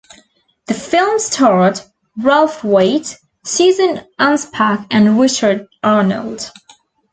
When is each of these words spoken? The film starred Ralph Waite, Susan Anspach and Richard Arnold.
The 0.65 0.73
film 0.73 1.19
starred 1.19 1.79
Ralph 2.17 2.63
Waite, 2.63 3.19
Susan 3.45 4.01
Anspach 4.19 4.87
and 4.89 5.19
Richard 5.19 5.67
Arnold. 5.83 6.49